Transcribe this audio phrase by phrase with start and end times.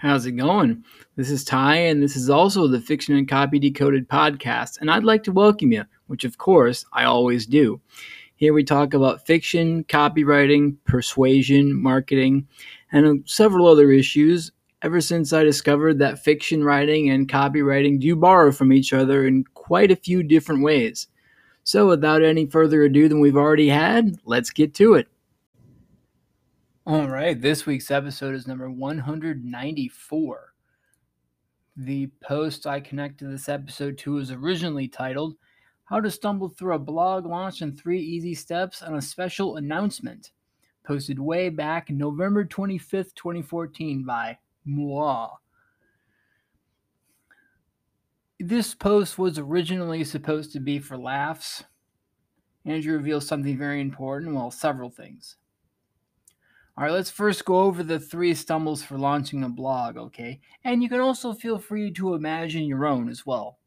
[0.00, 0.84] How's it going?
[1.16, 5.02] This is Ty, and this is also the Fiction and Copy Decoded podcast, and I'd
[5.02, 7.80] like to welcome you, which of course I always do.
[8.36, 12.46] Here we talk about fiction, copywriting, persuasion, marketing,
[12.92, 18.52] and several other issues ever since I discovered that fiction writing and copywriting do borrow
[18.52, 21.08] from each other in quite a few different ways.
[21.64, 25.08] So, without any further ado than we've already had, let's get to it.
[26.88, 30.54] All right, this week's episode is number 194.
[31.76, 35.34] The post I connected this episode to was originally titled
[35.84, 40.30] How to Stumble Through a Blog Launch in Three Easy Steps and a Special Announcement,
[40.82, 45.28] posted way back November 25th, 2014 by Moi.
[48.40, 51.64] This post was originally supposed to be for laughs.
[52.64, 55.36] Andrew reveals something very important, well, several things.
[56.78, 60.38] All right, let's first go over the three stumbles for launching a blog, okay?
[60.62, 63.58] And you can also feel free to imagine your own as well.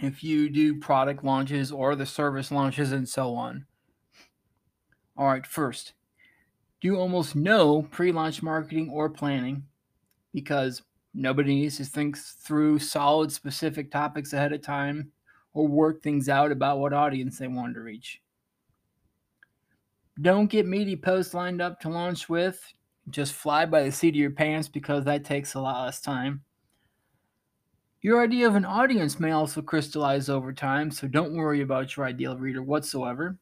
[0.00, 3.66] If you do product launches or the service launches and so on.
[5.16, 5.94] All right, first,
[6.80, 9.64] do almost no pre launch marketing or planning
[10.32, 15.10] because nobody needs to think through solid specific topics ahead of time
[15.52, 18.20] or work things out about what audience they want to reach.
[20.20, 22.60] Don't get meaty posts lined up to launch with.
[23.10, 26.42] Just fly by the seat of your pants because that takes a lot less time.
[28.00, 32.06] Your idea of an audience may also crystallize over time, so don't worry about your
[32.06, 33.38] ideal reader whatsoever.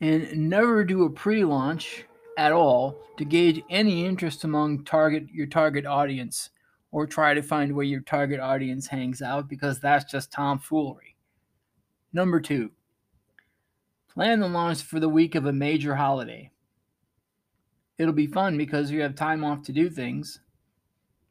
[0.00, 2.04] And never do a pre-launch
[2.38, 6.50] at all to gauge any interest among target your target audience
[6.90, 11.16] or try to find where your target audience hangs out because that's just tomfoolery.
[12.12, 12.70] Number 2.
[14.14, 16.50] Plan the launch for the week of a major holiday.
[17.96, 20.40] It'll be fun because you have time off to do things.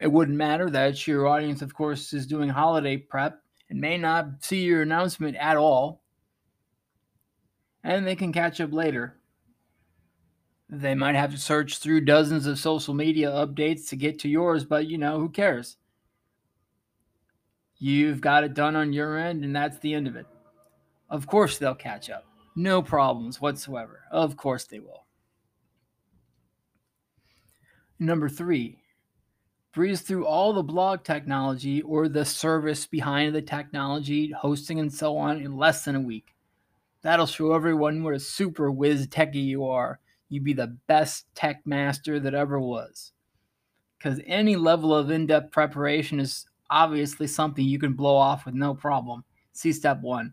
[0.00, 4.44] It wouldn't matter that your audience, of course, is doing holiday prep and may not
[4.44, 6.02] see your announcement at all.
[7.82, 9.16] And they can catch up later.
[10.70, 14.64] They might have to search through dozens of social media updates to get to yours,
[14.64, 15.78] but you know, who cares?
[17.78, 20.26] You've got it done on your end, and that's the end of it.
[21.08, 22.27] Of course, they'll catch up.
[22.58, 24.00] No problems whatsoever.
[24.10, 25.06] Of course they will.
[28.00, 28.82] Number three,
[29.72, 35.16] breeze through all the blog technology or the service behind the technology, hosting, and so
[35.16, 36.34] on in less than a week.
[37.02, 40.00] That'll show everyone what a super whiz techie you are.
[40.28, 43.12] You'd be the best tech master that ever was.
[43.96, 48.56] Because any level of in depth preparation is obviously something you can blow off with
[48.56, 49.22] no problem.
[49.52, 50.32] See step one.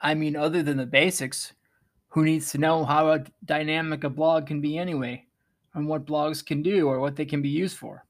[0.00, 1.52] I mean, other than the basics,
[2.08, 5.26] who needs to know how a dynamic a blog can be anyway,
[5.74, 8.04] and what blogs can do or what they can be used for?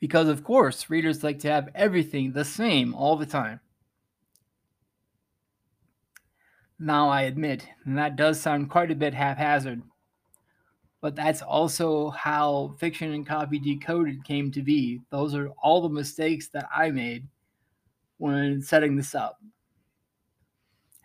[0.00, 3.60] Because, of course, readers like to have everything the same all the time.
[6.78, 9.82] Now, I admit, that does sound quite a bit haphazard,
[11.00, 15.00] but that's also how Fiction and Copy Decoded came to be.
[15.10, 17.26] Those are all the mistakes that I made
[18.18, 19.40] when setting this up.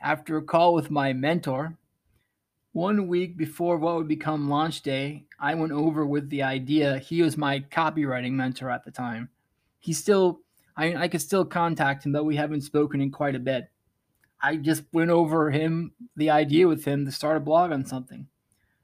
[0.02, 1.78] After a call with my mentor,
[2.72, 7.00] one week before what would become launch day, I went over with the idea.
[7.00, 9.30] He was my copywriting mentor at the time.
[9.80, 10.42] He still,
[10.78, 13.70] I, mean, I could still contact him, but we haven't spoken in quite a bit.
[14.42, 18.28] I just went over him, the idea with him to start a blog on something.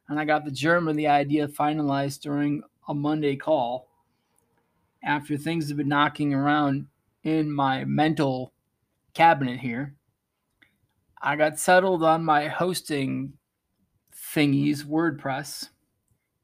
[0.09, 3.87] And I got the germ of the idea finalized during a Monday call
[5.03, 6.87] after things have been knocking around
[7.23, 8.51] in my mental
[9.13, 9.95] cabinet here.
[11.25, 13.33] I got settled on my hosting
[14.13, 15.69] thingies, WordPress.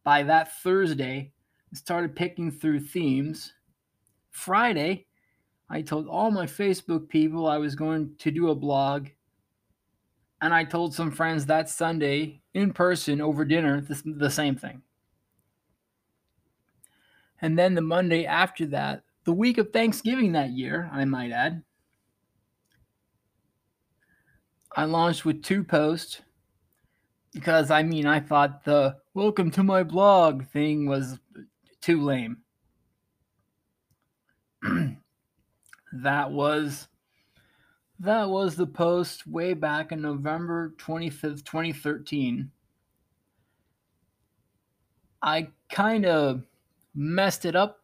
[0.03, 1.33] By that Thursday,
[1.71, 3.53] started picking through themes.
[4.31, 5.05] Friday,
[5.69, 9.09] I told all my Facebook people I was going to do a blog.
[10.41, 14.81] And I told some friends that Sunday in person over dinner the, the same thing.
[17.39, 21.61] And then the Monday after that, the week of Thanksgiving that year, I might add,
[24.75, 26.21] I launched with two posts
[27.33, 31.19] because I mean I thought the welcome to my blog thing was
[31.81, 32.37] too lame.
[35.93, 36.87] that was
[37.99, 42.49] that was the post way back in November 25th, 2013.
[45.21, 46.43] I kind of
[46.95, 47.80] messed it up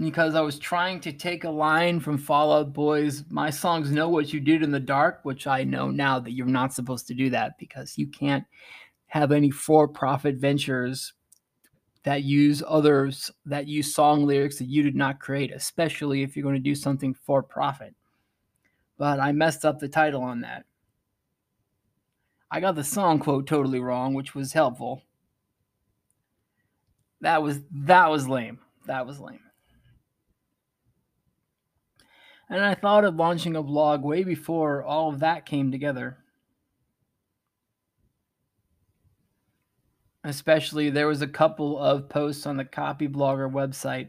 [0.00, 4.08] because I was trying to take a line from Fall Out Boy's My Songs Know
[4.08, 7.14] What You Did in the Dark, which I know now that you're not supposed to
[7.14, 8.44] do that because you can't
[9.08, 11.12] have any for profit ventures
[12.02, 16.44] that use others that use song lyrics that you did not create, especially if you're
[16.44, 17.94] going to do something for profit.
[18.96, 20.64] But I messed up the title on that.
[22.50, 25.02] I got the song quote totally wrong, which was helpful.
[27.20, 28.60] That was that was lame.
[28.86, 29.40] That was lame.
[32.50, 36.18] And I thought of launching a blog way before all of that came together.
[40.24, 44.08] Especially, there was a couple of posts on the Copy Blogger website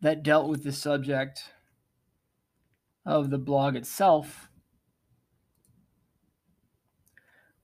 [0.00, 1.44] that dealt with the subject
[3.06, 4.50] of the blog itself,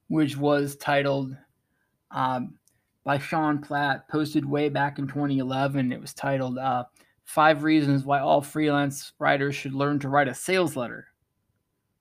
[0.07, 1.37] which was titled
[2.13, 2.55] um,
[3.05, 5.93] by Sean Platt, posted way back in 2011.
[5.93, 6.85] It was titled uh,
[7.25, 11.07] Five Reasons Why All Freelance Writers Should Learn to Write a Sales Letter,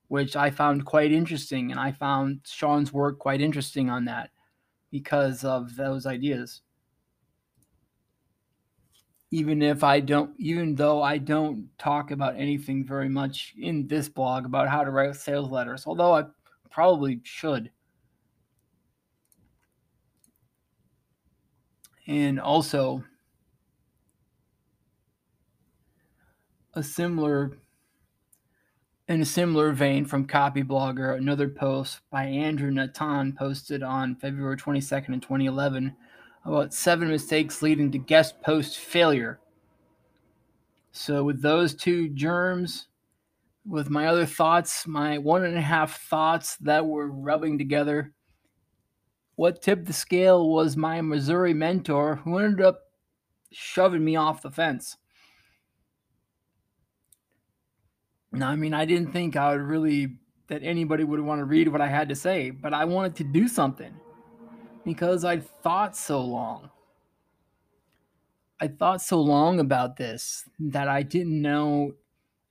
[0.08, 1.72] which I found quite interesting.
[1.72, 4.32] And I found Sean's work quite interesting on that
[4.92, 6.62] because of those ideas.
[9.34, 14.10] Even if I don't, even though I don't talk about anything very much in this
[14.10, 16.26] blog about how to write sales letters, although I
[16.70, 17.72] probably should.
[22.08, 23.06] And also,
[26.74, 27.58] a similar
[29.08, 34.56] in a similar vein from Copy Blogger, another post by Andrew Natan posted on February
[34.56, 35.94] 22nd in 2011
[36.46, 39.40] about seven mistakes leading to guest post failure.
[40.94, 42.88] So, with those two germs,
[43.66, 48.14] with my other thoughts, my one and a half thoughts that were rubbing together,
[49.36, 52.80] what tipped the scale was my Missouri mentor who ended up
[53.52, 54.98] shoving me off the fence.
[58.32, 60.18] Now, I mean, I didn't think I would really
[60.48, 63.24] that anybody would want to read what I had to say, but I wanted to
[63.24, 63.94] do something
[64.84, 66.70] because I thought so long.
[68.60, 71.94] I thought so long about this that I didn't know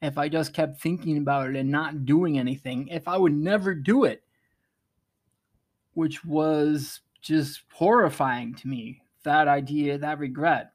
[0.00, 3.74] if I just kept thinking about it and not doing anything, if I would never
[3.74, 4.22] do it,
[5.92, 9.02] which was just horrifying to me.
[9.24, 10.72] That idea, that regret.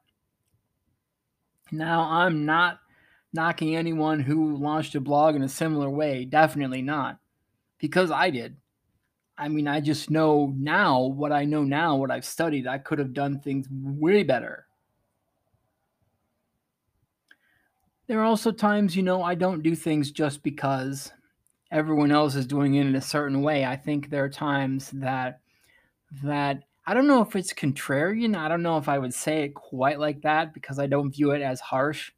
[1.72, 2.78] Now, I'm not
[3.36, 6.24] knocking anyone who launched a blog in a similar way.
[6.24, 7.18] Definitely not.
[7.78, 8.56] Because I did.
[9.38, 12.66] I mean, I just know now what I know now, what I've studied.
[12.66, 14.66] I could have done things way better.
[18.06, 21.12] There are also times, you know, I don't do things just because
[21.70, 23.64] everyone else is doing it in a certain way.
[23.64, 25.40] I think there are times that
[26.22, 28.36] that I don't know if it's contrarian.
[28.36, 31.32] I don't know if I would say it quite like that because I don't view
[31.32, 32.12] it as harsh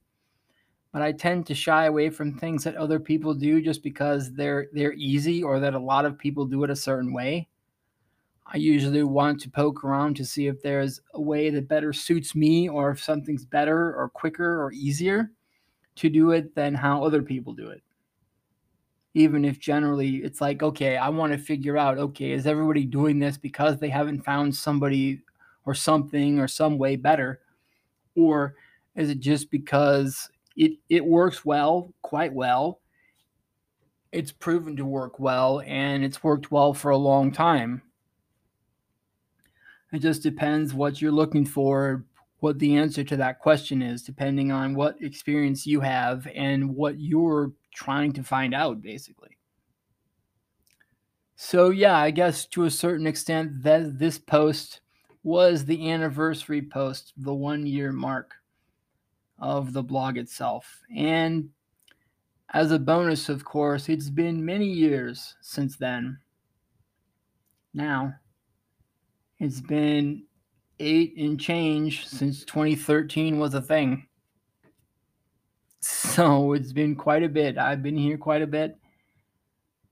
[0.92, 4.68] but I tend to shy away from things that other people do just because they're
[4.72, 7.48] they're easy or that a lot of people do it a certain way.
[8.46, 12.34] I usually want to poke around to see if there's a way that better suits
[12.34, 15.30] me or if something's better or quicker or easier
[15.96, 17.82] to do it than how other people do it.
[19.12, 23.18] Even if generally it's like, okay, I want to figure out, okay, is everybody doing
[23.18, 25.20] this because they haven't found somebody
[25.66, 27.40] or something or some way better?
[28.16, 28.54] Or
[28.94, 32.80] is it just because it it works well, quite well.
[34.10, 37.82] It's proven to work well, and it's worked well for a long time.
[39.92, 42.04] It just depends what you're looking for,
[42.40, 46.98] what the answer to that question is, depending on what experience you have and what
[46.98, 49.36] you're trying to find out, basically.
[51.36, 54.80] So, yeah, I guess to a certain extent, that this post
[55.22, 58.34] was the anniversary post, the one year mark
[59.38, 60.82] of the blog itself.
[60.94, 61.50] And
[62.52, 66.18] as a bonus, of course, it's been many years since then.
[67.74, 68.14] Now,
[69.38, 70.24] it's been
[70.80, 74.04] eight and change since 2013 was a thing.
[75.80, 77.56] So it's been quite a bit.
[77.56, 78.76] I've been here quite a bit.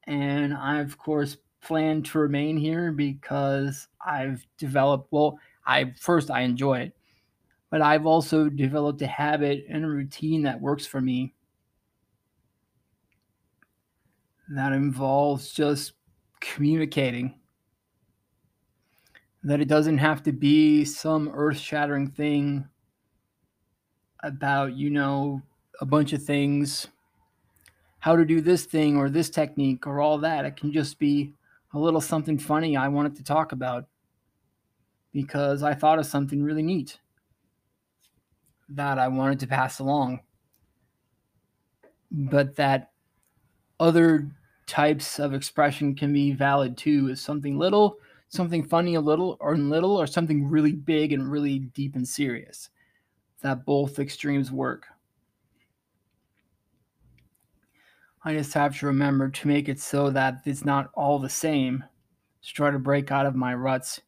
[0.03, 6.41] And I, of course, plan to remain here because I've developed, well, I first, I
[6.41, 6.96] enjoy it
[7.77, 11.35] but I've also developed a habit and a routine that works for me
[14.49, 15.93] that involves just
[16.41, 17.35] communicating.
[19.43, 22.67] That it doesn't have to be some earth shattering thing
[24.23, 25.43] about, you know,
[25.83, 26.87] a bunch of things,
[27.99, 30.47] how to do this thing or this technique or all that.
[30.47, 31.35] It can just be
[31.75, 33.85] a little something funny I wanted to talk about
[35.13, 37.01] because I thought of something really neat.
[38.71, 40.21] That I wanted to pass along.
[42.11, 42.91] But that
[43.79, 44.31] other
[44.67, 49.57] types of expression can be valid too is something little, something funny a little or
[49.57, 52.71] little, or something really big and really deep and serious.
[53.43, 54.87] That both extremes work.
[58.25, 61.85] I just have to remember to make it so that it's not all the same.
[62.43, 64.01] To try to break out of my ruts.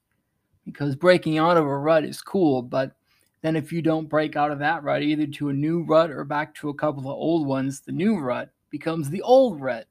[0.64, 2.96] Because breaking out of a rut is cool, but
[3.40, 6.25] then if you don't break out of that rut, either to a new rut or
[6.25, 9.87] back to a couple of old ones, the new rut becomes the old rut.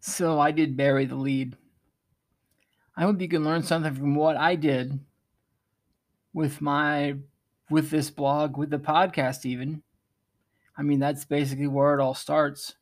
[0.00, 1.56] So I did bury the lead.
[2.96, 5.00] I hope you can learn something from what I did
[6.32, 7.16] with my
[7.70, 9.82] with this blog, with the podcast even.
[10.76, 12.74] I mean, that's basically where it all starts.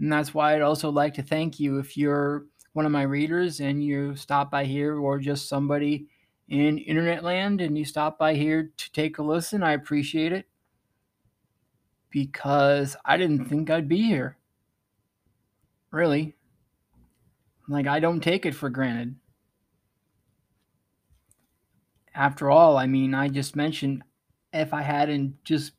[0.00, 3.60] And that's why I'd also like to thank you if you're one of my readers
[3.60, 6.08] and you stop by here or just somebody
[6.48, 9.62] in internet land and you stop by here to take a listen.
[9.62, 10.46] I appreciate it
[12.10, 14.36] because I didn't think I'd be here.
[15.90, 16.34] Really.
[17.68, 19.16] Like, I don't take it for granted.
[22.14, 24.02] After all, I mean, I just mentioned
[24.52, 25.72] if I hadn't just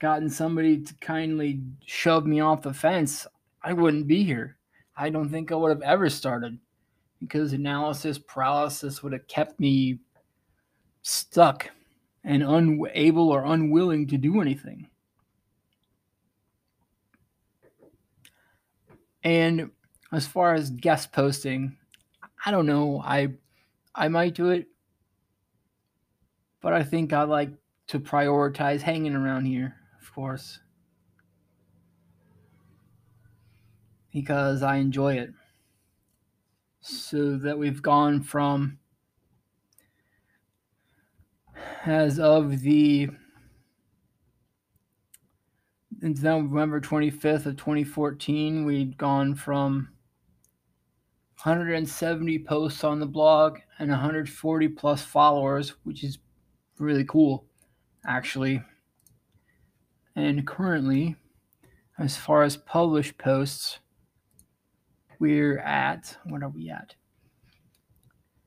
[0.00, 3.26] gotten somebody to kindly shove me off the fence,
[3.62, 4.58] I wouldn't be here.
[4.96, 6.58] I don't think I would have ever started
[7.26, 9.98] because analysis paralysis would have kept me
[11.02, 11.70] stuck
[12.22, 14.88] and unable or unwilling to do anything.
[19.22, 19.70] And
[20.12, 21.76] as far as guest posting,
[22.44, 23.00] I don't know.
[23.04, 23.28] I
[23.94, 24.66] I might do it,
[26.60, 27.50] but I think I like
[27.88, 30.60] to prioritize hanging around here of course,
[34.12, 35.30] because I enjoy it.
[36.86, 38.78] So that we've gone from,
[41.86, 43.08] as of the
[46.02, 49.94] November 25th of 2014, we'd gone from
[51.42, 56.18] 170 posts on the blog and 140 plus followers, which is
[56.78, 57.46] really cool,
[58.06, 58.60] actually.
[60.14, 61.16] And currently,
[61.98, 63.78] as far as published posts,
[65.18, 66.94] we're at, what are we at?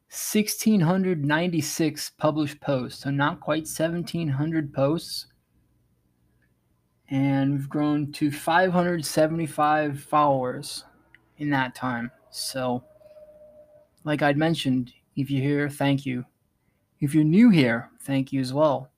[0.09, 3.03] 1,696 published posts.
[3.03, 5.27] So not quite 1,700 posts.
[7.09, 10.83] And we've grown to 575 followers
[11.37, 12.11] in that time.
[12.31, 12.83] So,
[14.03, 16.25] like I'd mentioned, if you're here, thank you.
[16.99, 18.91] If you're new here, thank you as well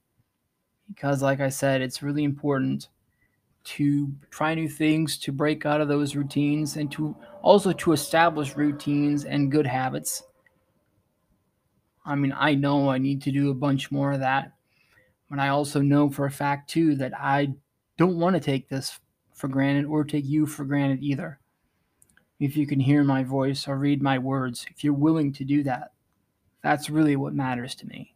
[0.90, 2.90] because, like I said, it's really important
[3.70, 8.56] to try new things, to break out of those routines, and to also to establish
[8.56, 10.24] routines and good habits.
[12.04, 14.54] I mean, I know I need to do a bunch more of that,
[15.30, 17.54] but I also know for a fact too that I
[17.98, 19.00] don't want to take this
[19.36, 21.40] for granted or take you for granted either.
[22.40, 25.62] If you can hear my voice or read my words, if you're willing to do
[25.64, 25.92] that,
[26.64, 28.16] that's really what matters to me.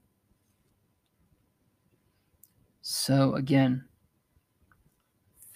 [2.81, 3.85] So, again,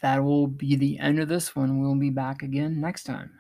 [0.01, 1.79] that will be the end of this one.
[1.79, 3.31] We'll be back again next time.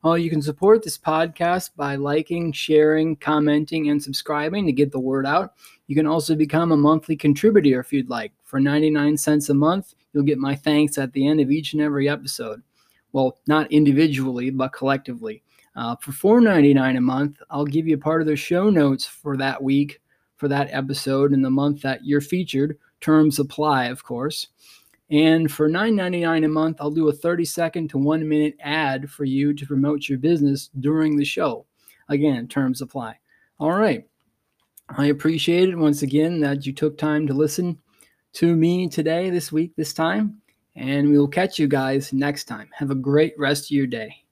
[0.05, 4.99] Uh, you can support this podcast by liking, sharing, commenting, and subscribing to get the
[4.99, 5.53] word out.
[5.87, 8.31] You can also become a monthly contributor if you'd like.
[8.43, 11.81] For 99 cents a month, you'll get my thanks at the end of each and
[11.81, 12.61] every episode.
[13.11, 15.43] Well, not individually, but collectively.
[15.77, 19.61] Uh, for $4.99 a month, I'll give you part of the show notes for that
[19.61, 20.01] week,
[20.35, 22.79] for that episode, in the month that you're featured.
[22.99, 24.47] Terms apply, of course.
[25.11, 29.23] And for $9.99 a month, I'll do a 30 second to one minute ad for
[29.23, 31.67] you to promote your business during the show.
[32.09, 33.19] Again, terms apply.
[33.59, 34.03] All right.
[34.89, 37.77] I appreciate it once again that you took time to listen
[38.33, 40.41] to me today, this week, this time.
[40.75, 42.69] And we will catch you guys next time.
[42.73, 44.26] Have a great rest of your day.